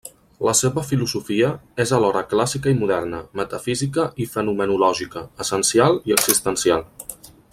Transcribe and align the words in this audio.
La 0.47 0.53
seva 0.59 0.83
filosofia 0.91 1.49
és 1.85 1.91
alhora 1.97 2.23
clàssica 2.31 2.73
i 2.75 2.79
moderna, 2.79 3.19
metafísica 3.41 4.07
i 4.25 4.29
fenomenològica, 4.37 5.25
essencial 5.47 6.01
i 6.13 6.19
existencial. 6.21 6.87